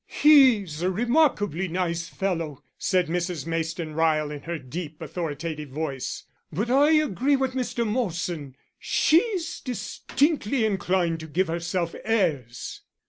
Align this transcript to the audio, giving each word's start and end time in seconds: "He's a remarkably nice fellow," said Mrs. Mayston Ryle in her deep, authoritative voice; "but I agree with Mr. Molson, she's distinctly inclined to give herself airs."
"He's 0.07 0.81
a 0.81 0.89
remarkably 0.89 1.67
nice 1.67 2.09
fellow," 2.09 2.63
said 2.79 3.05
Mrs. 3.05 3.45
Mayston 3.45 3.93
Ryle 3.93 4.31
in 4.31 4.41
her 4.41 4.57
deep, 4.57 4.99
authoritative 4.99 5.69
voice; 5.69 6.23
"but 6.51 6.71
I 6.71 6.89
agree 6.93 7.35
with 7.35 7.53
Mr. 7.53 7.87
Molson, 7.87 8.55
she's 8.79 9.59
distinctly 9.63 10.65
inclined 10.65 11.19
to 11.19 11.27
give 11.27 11.49
herself 11.49 11.93
airs." 12.03 12.81